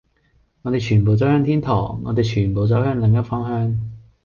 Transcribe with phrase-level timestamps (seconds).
[0.63, 3.79] 我哋全部走向天堂，我哋全部走向另一個方向，